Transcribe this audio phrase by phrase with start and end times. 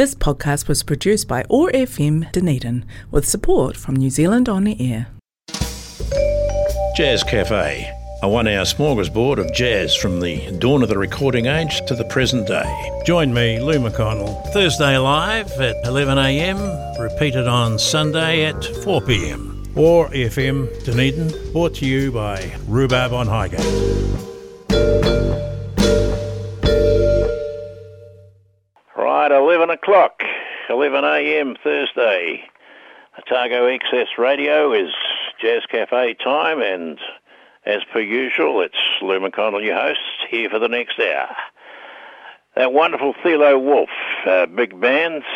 [0.00, 4.74] This podcast was produced by OAR FM Dunedin with support from New Zealand On the
[4.80, 5.08] Air.
[6.96, 7.86] Jazz Cafe,
[8.22, 12.06] a one hour smorgasbord of jazz from the dawn of the recording age to the
[12.06, 13.02] present day.
[13.04, 19.76] Join me, Lou McConnell, Thursday live at 11am, repeated on Sunday at 4pm.
[19.76, 23.60] OAR FM Dunedin, brought to you by Rhubarb on Highgate.
[30.80, 31.56] 11 a.m.
[31.62, 32.42] Thursday.
[33.18, 34.88] Otago Access Radio is
[35.38, 36.98] Jazz Cafe time, and
[37.66, 41.36] as per usual, it's Lou McConnell, your host, here for the next hour.
[42.56, 43.90] That wonderful Thilo Wolf,
[44.26, 45.26] uh, big bands,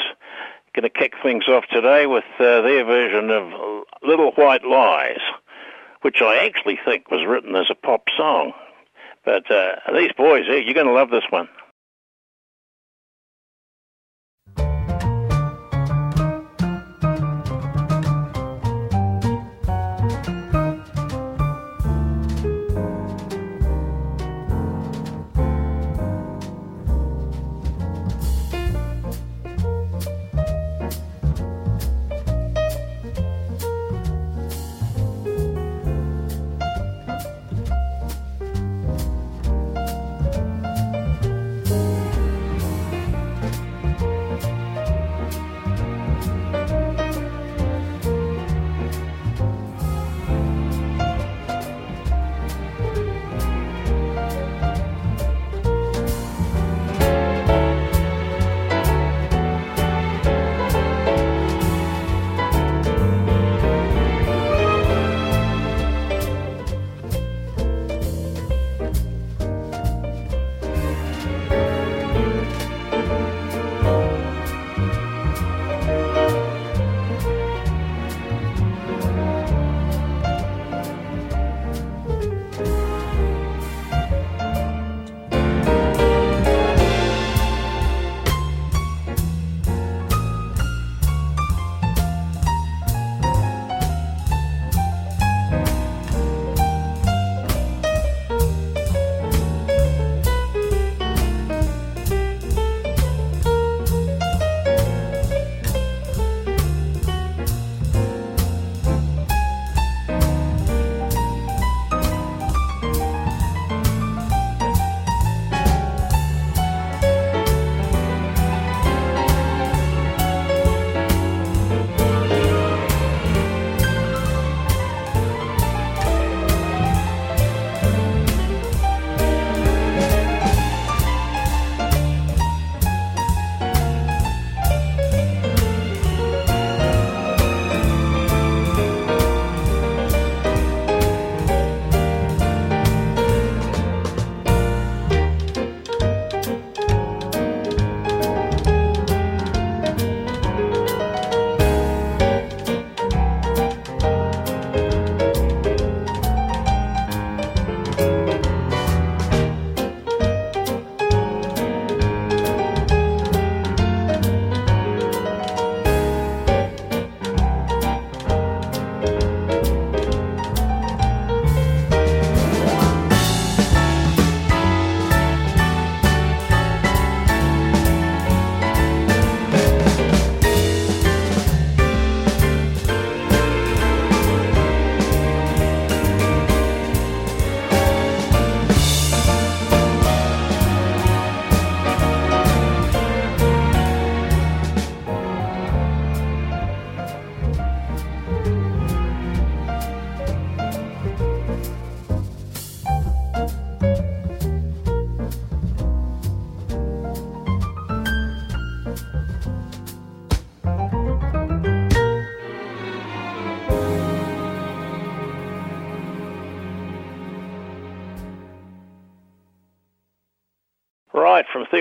[0.74, 5.20] going to kick things off today with uh, their version of Little White Lies,
[6.00, 8.54] which I actually think was written as a pop song.
[9.26, 11.50] But uh, these boys, you're going to love this one.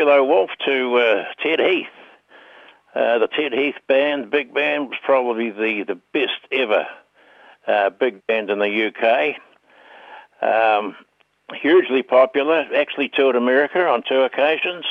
[0.05, 1.87] Right, Wolf to uh, Ted Heath.
[2.93, 6.85] Uh, the Ted Heath band, big band, was probably the, the best ever
[7.67, 9.35] uh, big band in the UK.
[10.41, 10.95] Um,
[11.55, 14.85] hugely popular, actually toured America on two occasions,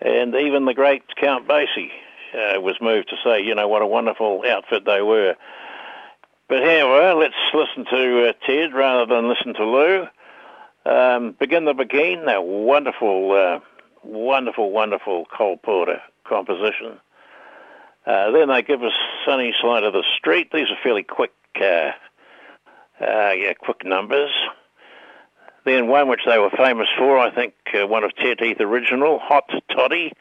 [0.00, 1.90] and even the great Count Basie
[2.34, 5.36] uh, was moved to say, you know, what a wonderful outfit they were.
[6.48, 10.06] But however, let's listen to uh, Ted rather than listen to Lou.
[10.84, 13.60] Um, begin the beguine, that wonderful, uh,
[14.04, 16.98] wonderful, wonderful Cole Porter composition.
[18.06, 18.92] Uh, then they give us
[19.24, 20.50] Sunny Side of the Street.
[20.52, 21.92] These are fairly quick, uh,
[23.00, 24.30] uh, yeah, quick numbers.
[25.64, 29.20] Then one which they were famous for, I think, uh, one of Ted Heath original,
[29.20, 30.12] Hot Toddy,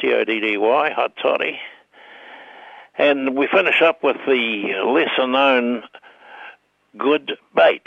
[0.00, 1.58] T-O-D-D-Y, Hot Toddy.
[2.96, 5.84] And we finish up with the lesser known
[6.96, 7.86] Good Bait.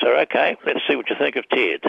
[0.00, 1.80] So, okay, let's see what you think of Ted.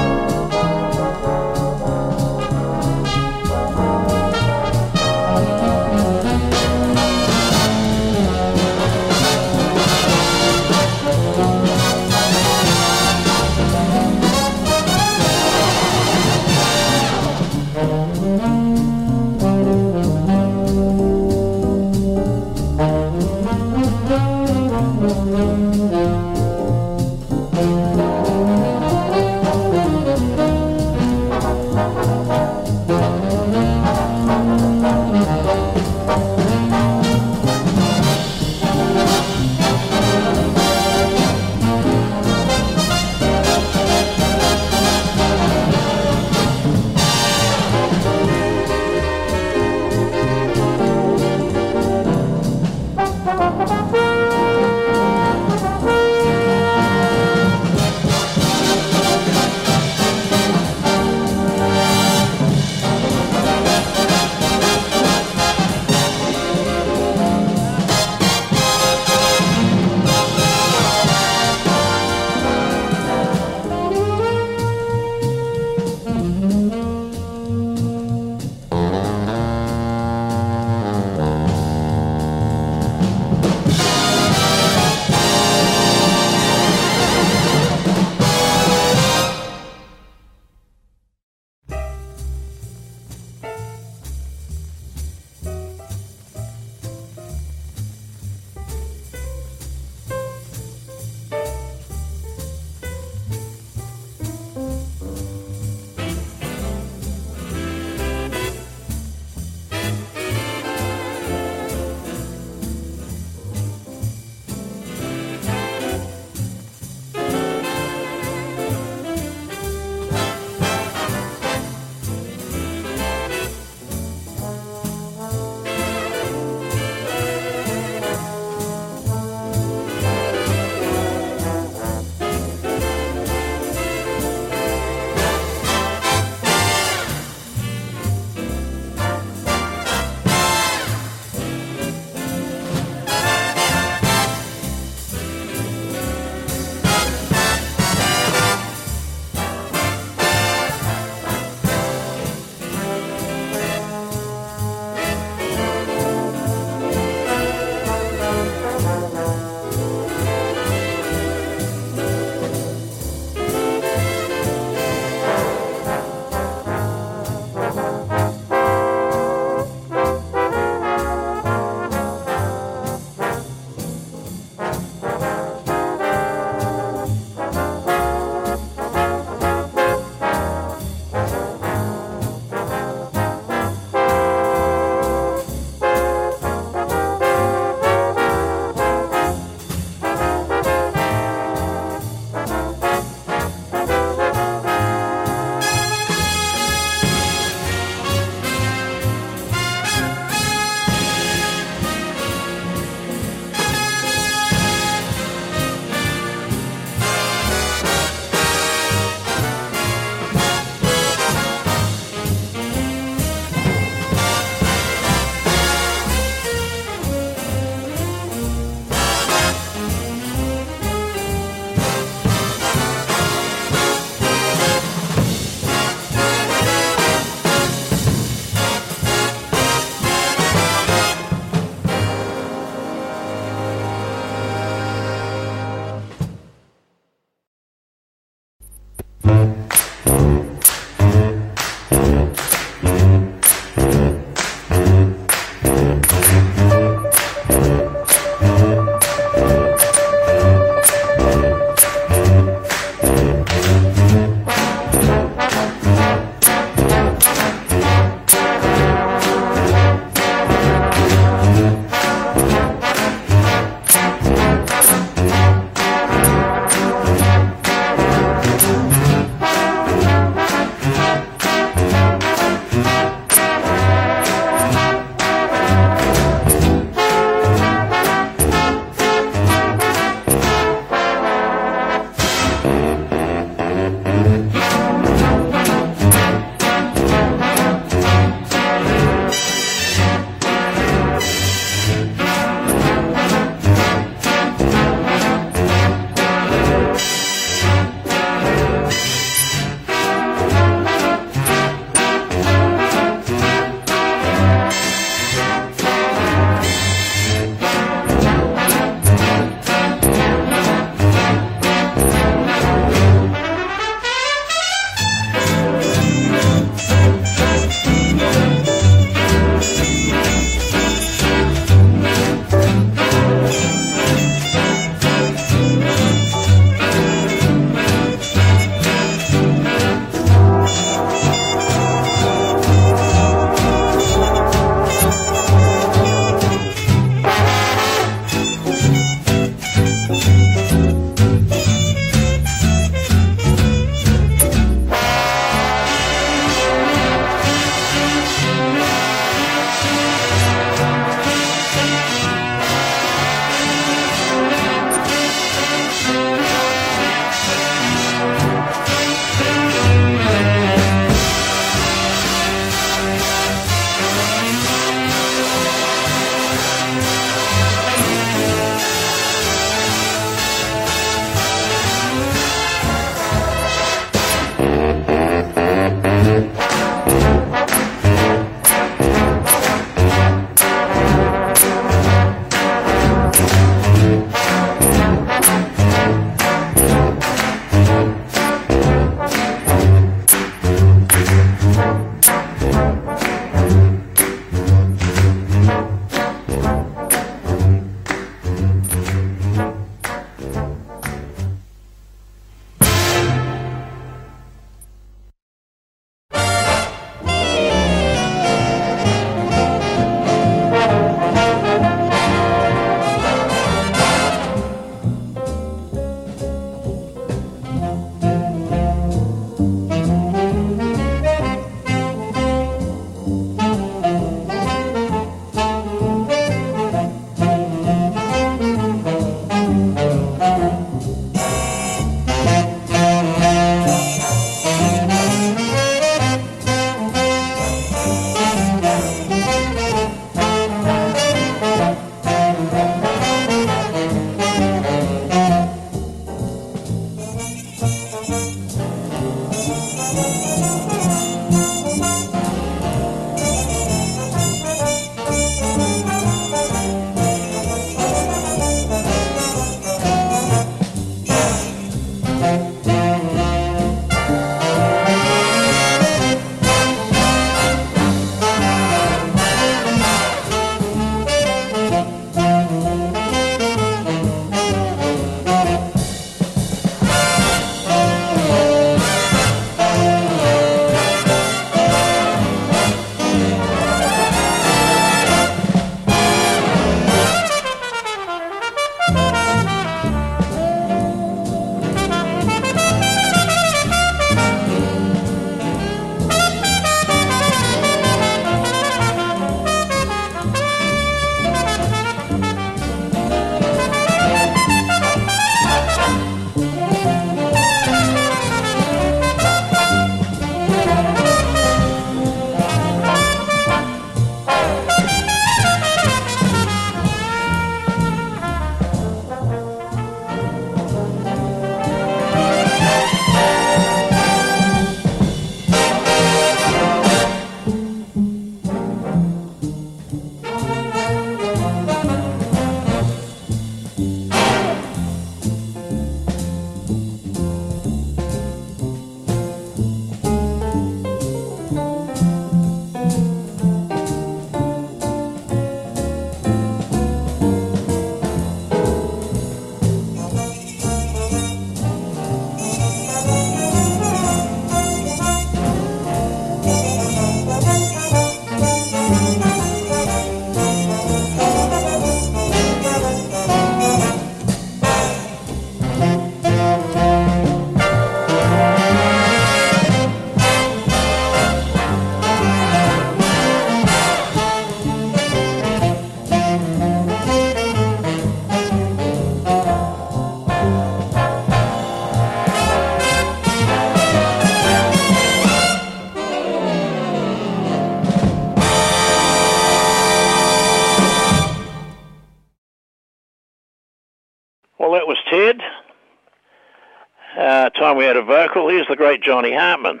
[598.56, 598.68] Vocal.
[598.70, 600.00] Here's the great Johnny Hartman.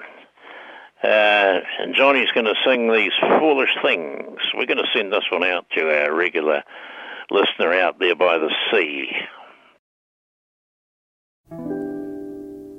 [1.02, 4.38] Uh, and Johnny's going to sing these foolish things.
[4.54, 6.62] We're going to send this one out to our regular
[7.30, 9.10] listener out there by the sea.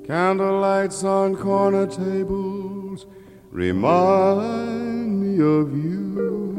[0.06, 3.06] Candlelights on corner tables
[3.50, 6.56] remind me of you.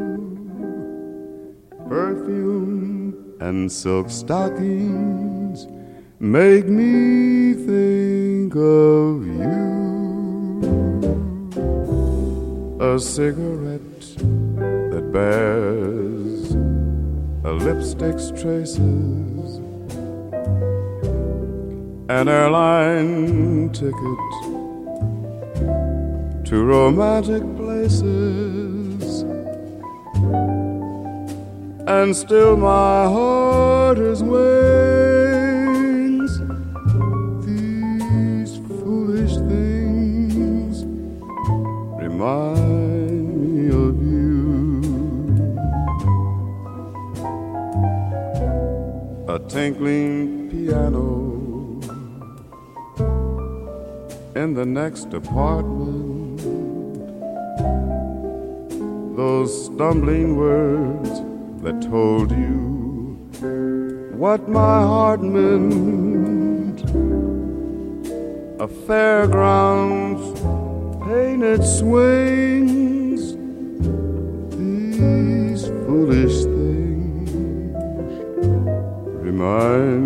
[1.90, 5.29] Perfume and silk stockings
[6.20, 9.70] make me think of you.
[12.82, 14.18] A cigarette
[14.92, 16.52] that bears
[17.46, 19.60] a lipstick's traces,
[22.10, 24.20] an airline ticket
[26.46, 29.24] to romantic places,
[31.88, 35.09] and still my heart is wings.
[49.60, 51.10] Tinkling piano
[54.42, 56.40] in the next apartment
[59.18, 61.12] those stumbling words
[61.62, 62.56] that told you
[64.24, 66.80] what my heart meant.
[68.62, 70.40] A fairground's
[71.06, 72.79] painted swings,
[79.50, 79.99] remind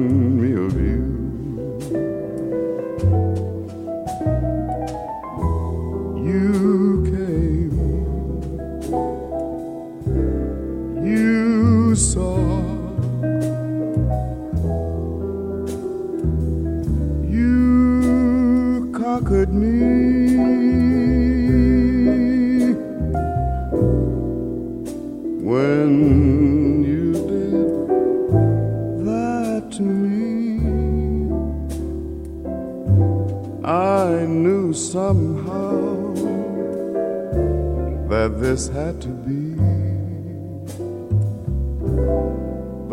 [39.03, 39.55] to be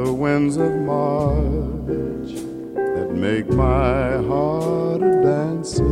[0.02, 2.32] the winds of March
[2.74, 5.84] that make my heart a dancer.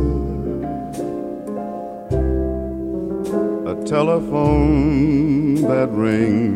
[3.65, 6.48] A telephone that rings,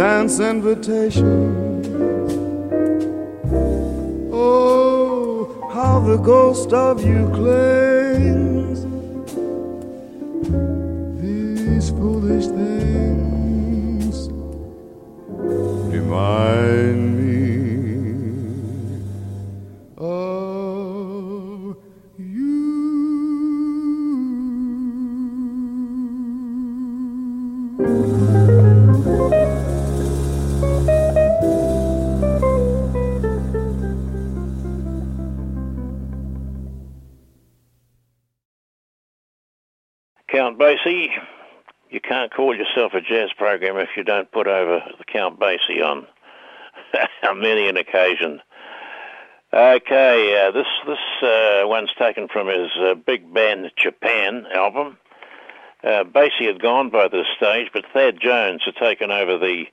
[0.00, 1.86] dance invitations.
[4.32, 8.59] Oh, how the ghost of you clings
[43.50, 46.06] program if you don't put over the Count Basie on
[47.40, 48.40] many an occasion.
[49.52, 54.98] Okay, uh, this this uh, one's taken from his uh, Big Band Japan album.
[55.82, 59.64] Uh, Basie had gone by this stage, but Thad Jones had taken over the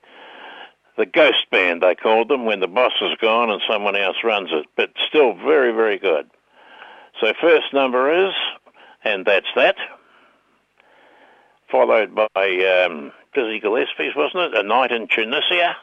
[0.98, 4.50] the ghost band, they called them, when the boss is gone and someone else runs
[4.52, 6.28] it, but still very, very good.
[7.22, 8.34] So first number is,
[9.04, 9.76] and that's that,
[11.70, 14.58] followed by um, Dizzy Gillespie's, wasn't it?
[14.58, 15.78] A Night in Tunisia.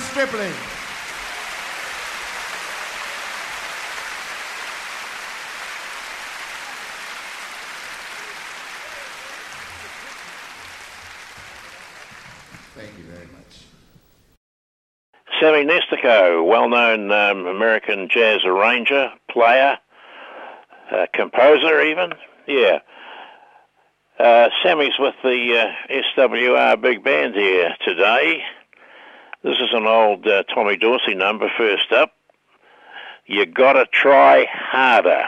[0.00, 0.52] Byron Stripling.
[12.74, 13.66] Thank you very much.
[15.40, 19.78] Sammy Nestico, well-known um, American jazz arranger, player,
[20.90, 22.12] uh, composer even.
[22.46, 22.78] Yeah.
[24.18, 28.42] Uh, Sammy's with the uh, SWR Big Band here today.
[29.42, 32.12] This is an old uh, Tommy Dorsey number first up.
[33.24, 35.24] You gotta try harder.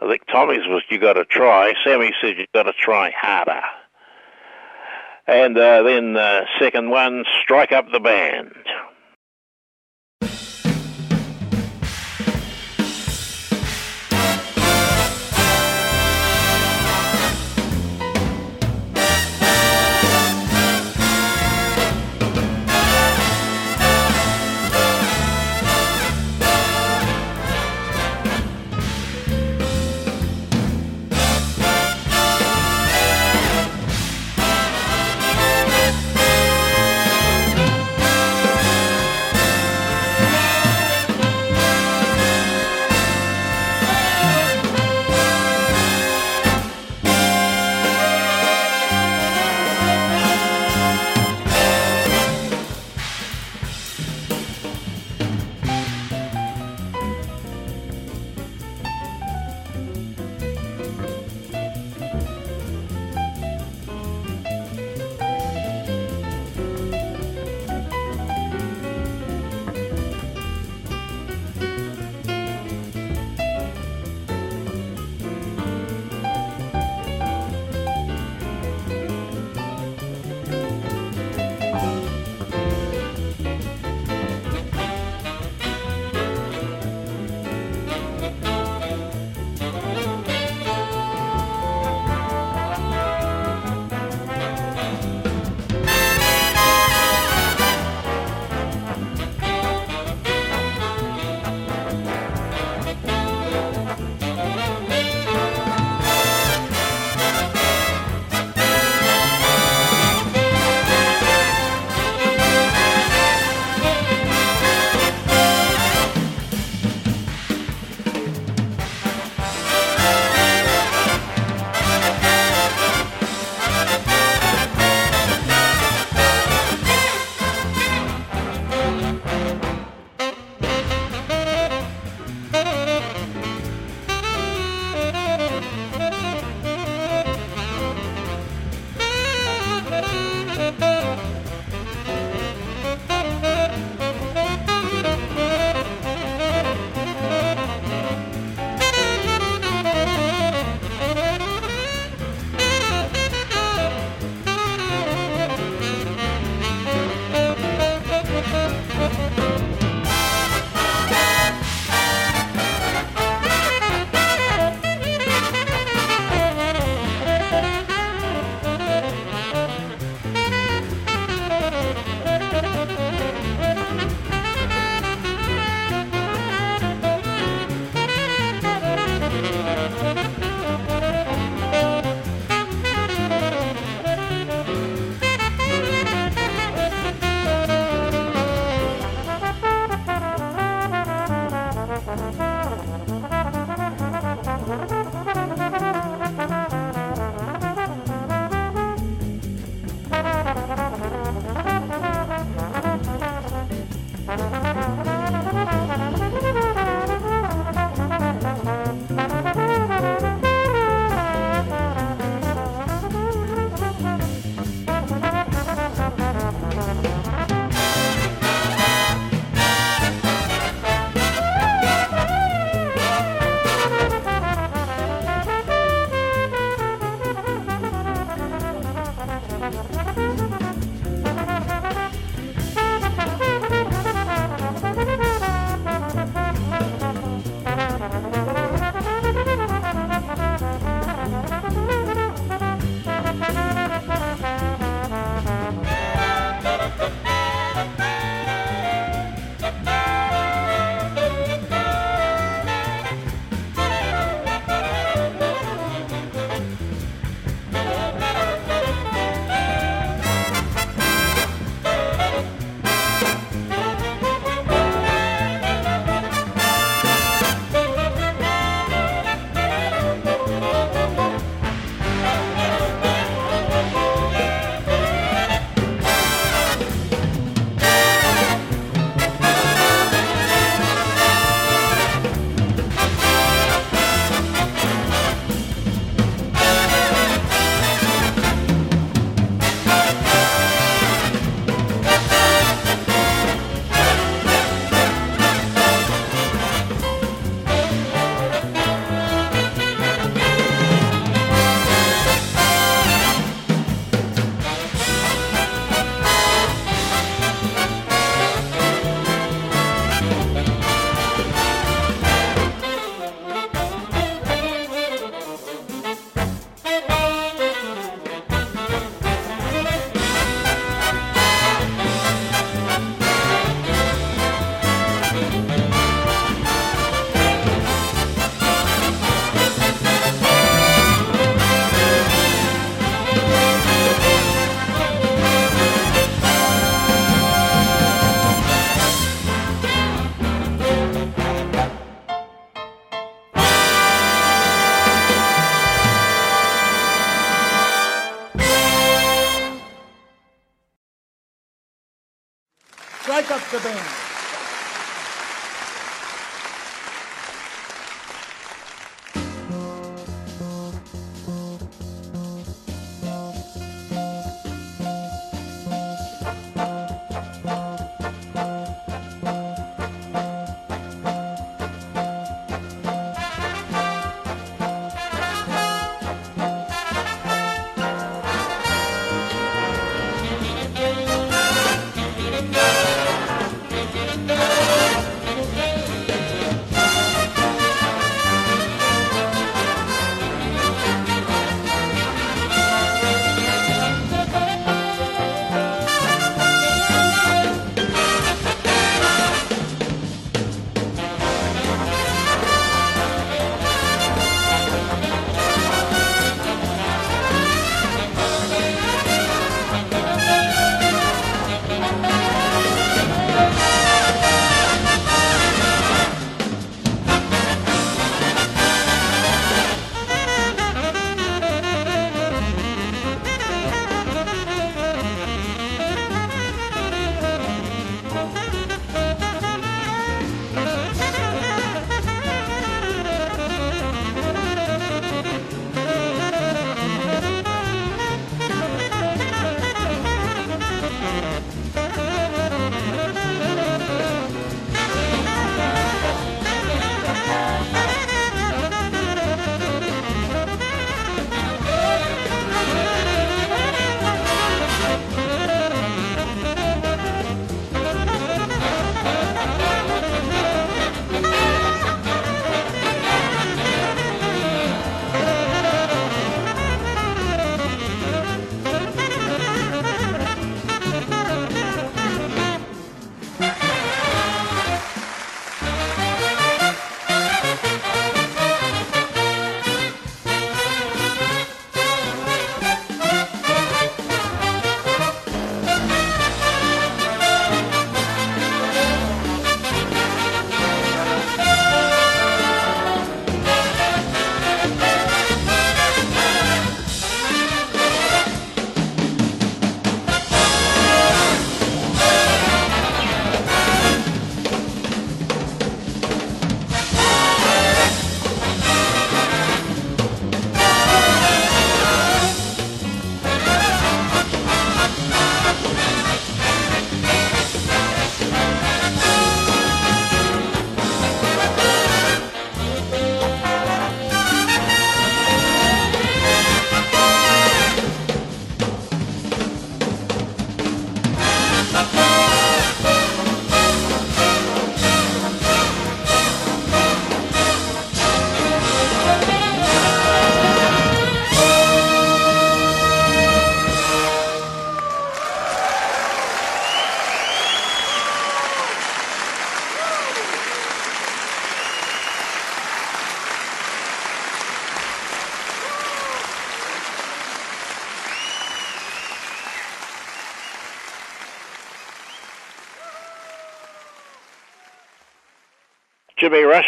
[0.00, 1.74] I think Tommy's was you gotta try.
[1.82, 3.62] Sammy said you gotta try harder.
[5.26, 8.54] And uh, then uh, second one, strike up the band.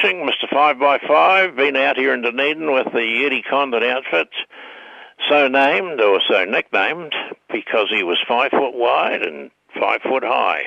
[0.01, 0.49] Jimmy Rushing, Mr.
[0.51, 4.29] 5x5, been out here in Dunedin with the Eddie Condon outfit,
[5.29, 7.15] so named or so nicknamed
[7.53, 10.65] because he was five foot wide and five foot high.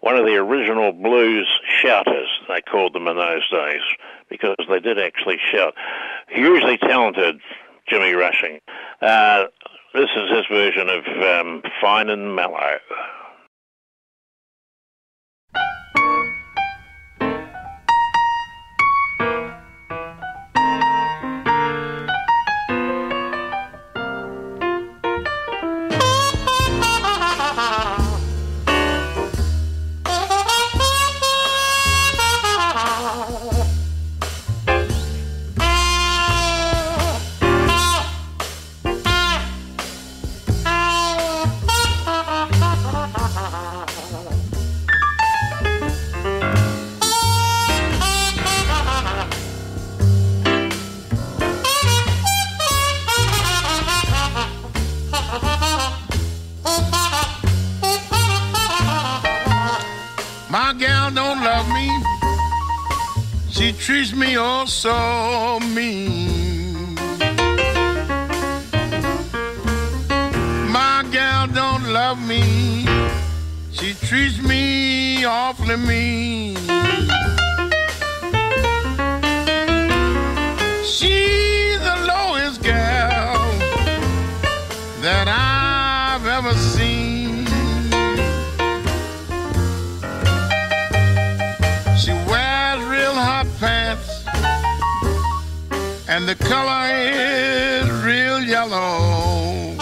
[0.00, 1.48] One of the original blues
[1.82, 3.82] shouters, they called them in those days,
[4.28, 5.74] because they did actually shout.
[6.28, 7.40] Hugely talented,
[7.88, 8.60] Jimmy Rushing.
[9.00, 9.44] Uh,
[9.94, 12.78] this is his version of um, Fine and Mellow.
[64.10, 66.96] Treats me all so mean.
[70.72, 72.86] My gal don't love me.
[73.70, 76.39] She treats me awfully mean.
[96.20, 99.74] And the color is real yellow.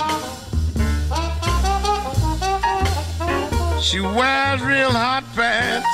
[3.81, 5.89] She wears real hot pants,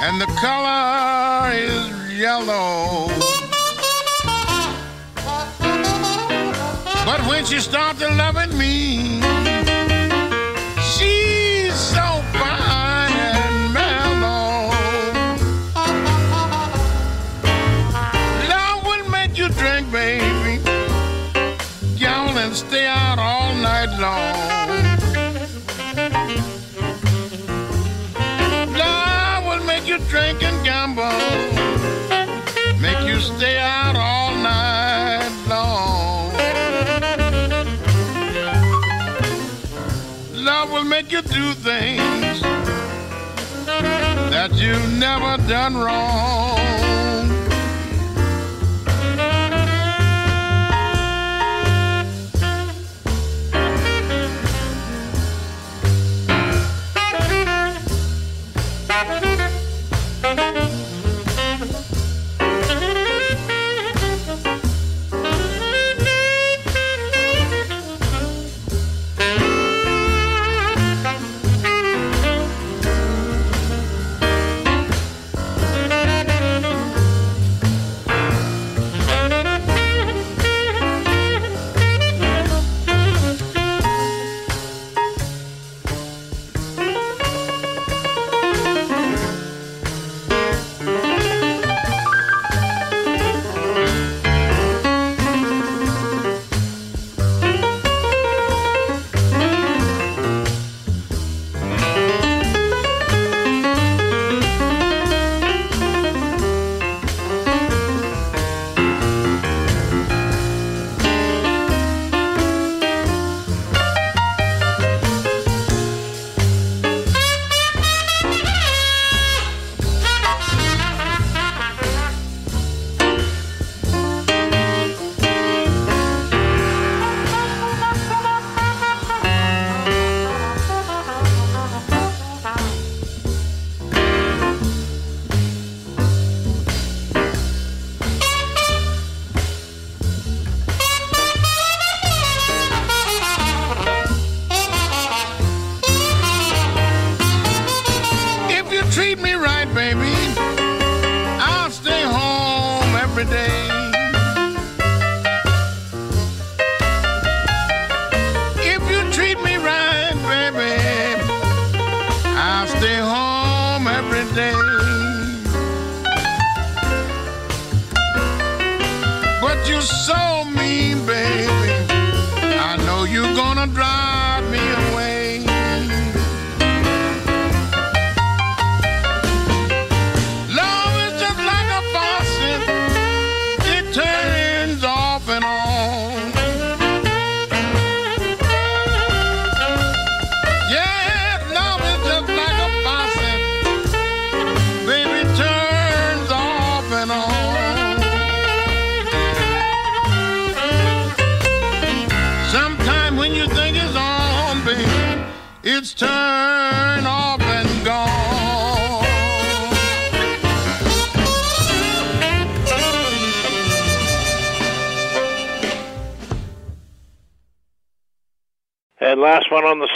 [0.00, 3.08] and the color is yellow.
[7.04, 9.13] But when she starts loving me,
[41.34, 42.40] do things
[44.30, 46.73] that you've never done wrong.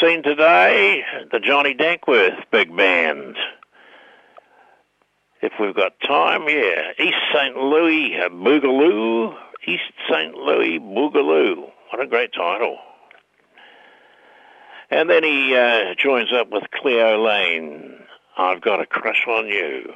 [0.09, 3.37] Today, the Johnny Dankworth Big Band.
[5.43, 6.93] If we've got time, yeah.
[6.99, 7.55] East St.
[7.55, 9.37] Louis Boogaloo.
[9.67, 10.35] East St.
[10.35, 11.71] Louis Boogaloo.
[11.91, 12.79] What a great title.
[14.91, 18.01] And then he uh, joins up with Cleo Laine.
[18.39, 19.93] I've got a crush on you.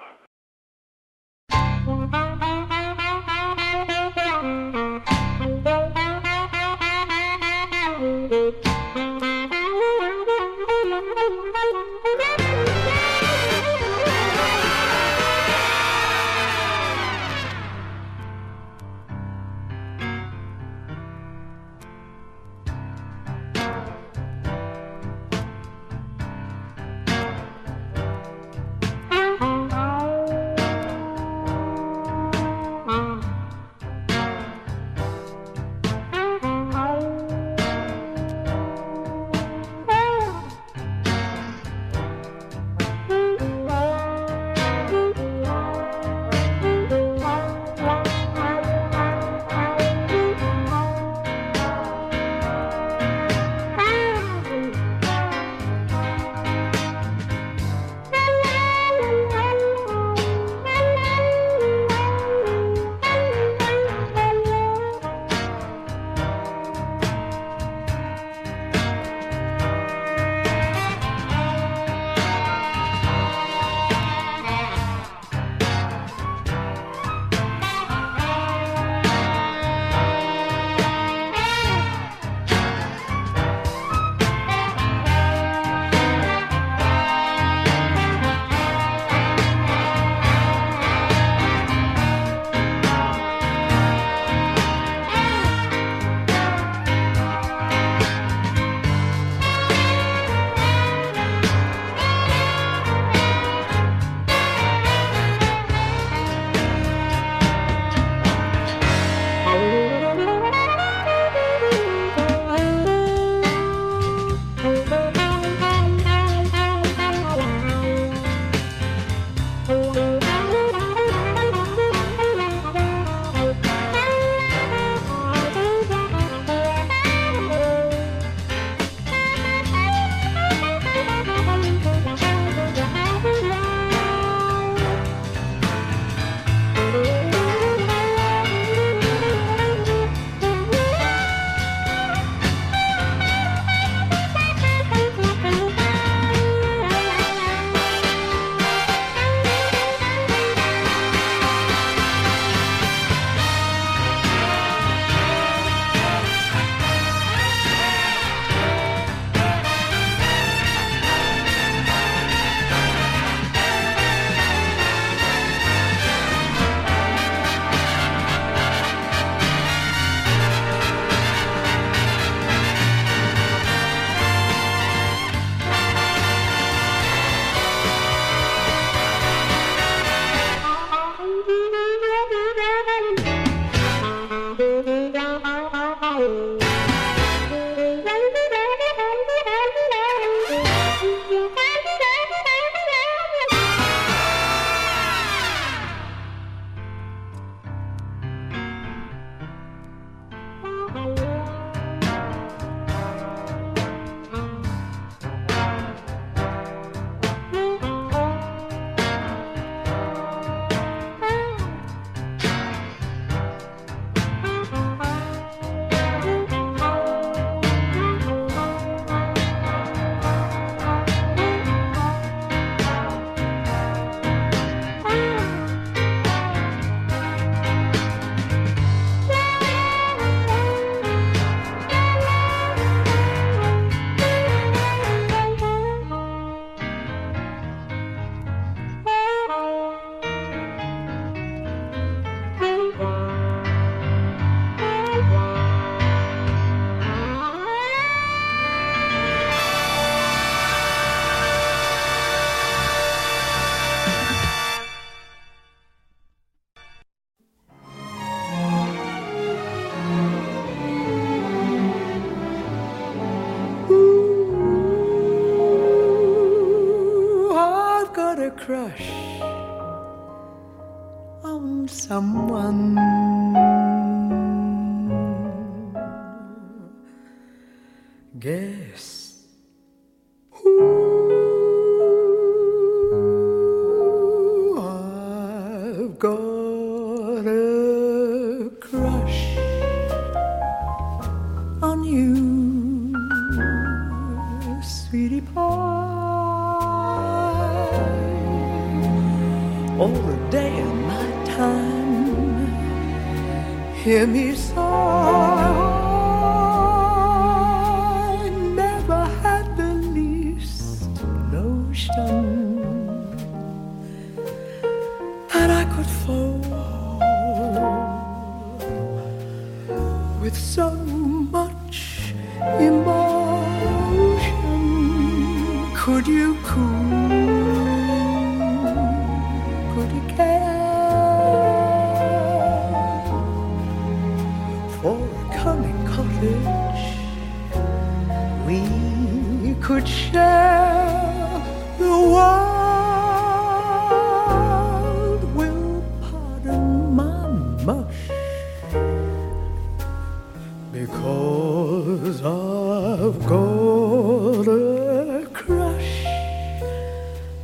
[350.93, 356.25] Because I've got a crush,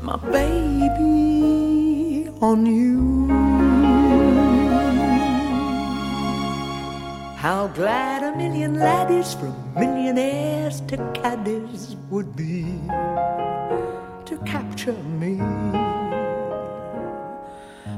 [0.00, 3.28] my baby, on you.
[7.36, 12.64] How glad a million laddies from millionaires to caddies would be
[14.24, 15.36] to capture me.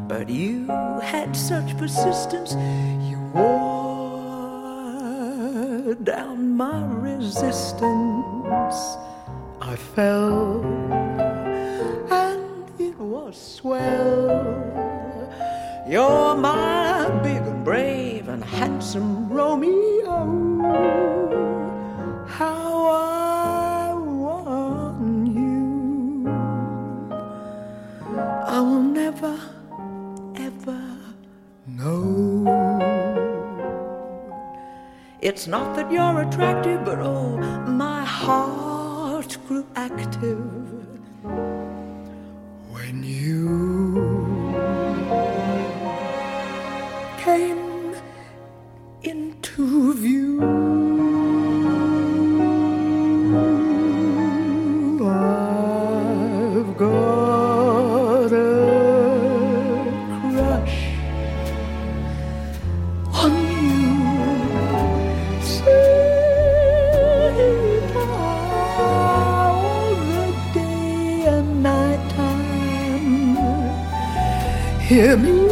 [0.09, 0.66] But you
[1.03, 2.55] had such persistence,
[3.09, 3.80] you wore
[6.05, 7.84] down my resistance.
[9.61, 10.62] I fell,
[12.11, 14.28] and it was swell.
[15.86, 20.64] You're my big and brave and handsome Romeo.
[22.28, 26.28] How I want you.
[28.46, 29.38] I will never,
[30.36, 30.98] ever
[31.66, 32.30] know.
[35.23, 40.39] It's not that you're attractive, but oh, my heart grew active
[42.71, 44.31] when you
[47.18, 47.95] came
[49.03, 50.70] into view.
[74.91, 75.49] Hear me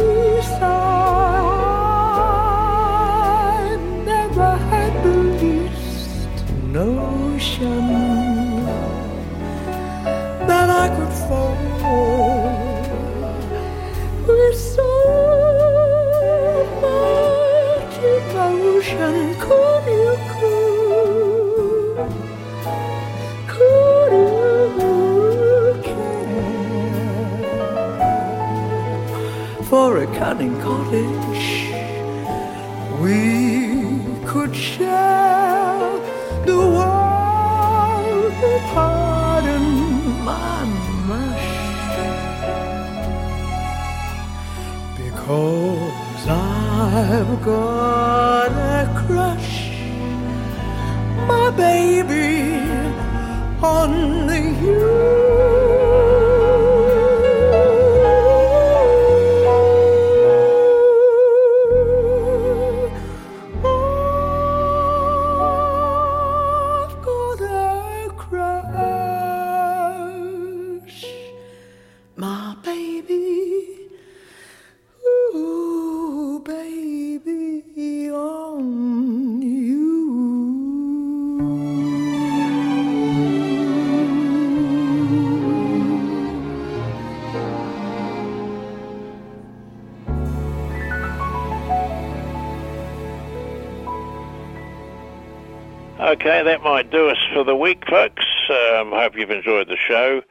[96.59, 98.25] that might do us for the week, folks.
[98.49, 100.21] Um, hope you've enjoyed the show.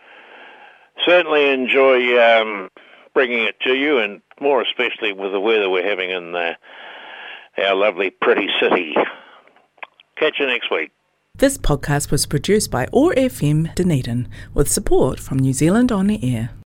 [1.07, 2.71] Certainly enjoy um,
[3.15, 8.11] bringing it to you, and more especially with the weather we're having in our lovely,
[8.11, 8.95] pretty city.
[10.17, 10.91] Catch you next week.
[11.37, 16.19] This podcast was produced by OAR FM Dunedin with support from New Zealand On the
[16.35, 16.51] Air.